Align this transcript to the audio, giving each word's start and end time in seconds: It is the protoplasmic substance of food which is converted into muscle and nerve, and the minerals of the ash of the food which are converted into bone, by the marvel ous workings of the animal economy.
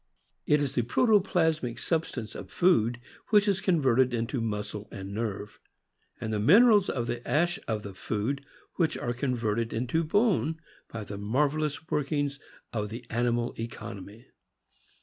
It 0.47 0.59
is 0.59 0.73
the 0.73 0.81
protoplasmic 0.81 1.77
substance 1.77 2.33
of 2.33 2.49
food 2.49 2.99
which 3.29 3.47
is 3.47 3.61
converted 3.61 4.15
into 4.15 4.41
muscle 4.41 4.87
and 4.91 5.13
nerve, 5.13 5.59
and 6.19 6.33
the 6.33 6.39
minerals 6.39 6.89
of 6.89 7.05
the 7.05 7.21
ash 7.27 7.59
of 7.67 7.83
the 7.83 7.93
food 7.93 8.43
which 8.77 8.97
are 8.97 9.13
converted 9.13 9.71
into 9.71 10.03
bone, 10.03 10.59
by 10.91 11.03
the 11.03 11.19
marvel 11.19 11.63
ous 11.63 11.87
workings 11.91 12.39
of 12.73 12.89
the 12.89 13.05
animal 13.11 13.53
economy. 13.59 14.25